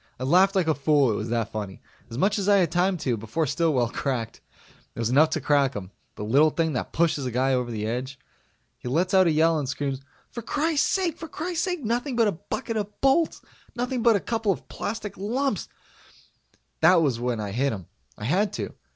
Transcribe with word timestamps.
I 0.19 0.23
laughed 0.23 0.55
like 0.55 0.67
a 0.67 0.73
fool 0.73 1.11
it 1.11 1.15
was 1.15 1.29
that 1.29 1.51
funny. 1.51 1.79
As 2.09 2.17
much 2.17 2.39
as 2.39 2.49
I 2.49 2.57
had 2.57 2.71
time 2.71 2.97
to, 2.97 3.17
before 3.17 3.45
Stillwell 3.45 3.89
cracked. 3.89 4.41
It 4.95 4.99
was 4.99 5.11
enough 5.11 5.29
to 5.29 5.41
crack 5.41 5.75
him 5.75 5.91
the 6.15 6.23
little 6.23 6.49
thing 6.49 6.73
that 6.73 6.91
pushes 6.91 7.27
a 7.27 7.29
guy 7.29 7.53
over 7.53 7.69
the 7.69 7.85
edge. 7.85 8.17
He 8.79 8.87
lets 8.87 9.13
out 9.13 9.27
a 9.27 9.31
yell 9.31 9.59
and 9.59 9.69
screams, 9.69 10.01
"For 10.31 10.41
crisake! 10.41 11.19
For 11.19 11.27
crisake! 11.27 11.83
Nothing 11.85 12.15
but 12.15 12.27
a 12.27 12.31
bucket 12.31 12.77
of 12.77 12.99
bolts! 12.99 13.43
Nothing 13.75 14.01
but 14.01 14.15
a 14.15 14.19
couple 14.19 14.51
of 14.51 14.67
plastic 14.69 15.15
lumps" 15.17 15.69
That 16.81 17.03
was 17.03 17.19
when 17.19 17.39
I 17.39 17.51
hit 17.51 17.71
him. 17.71 17.85
I 18.17 18.23
had 18.25 18.53
to. 18.53 18.73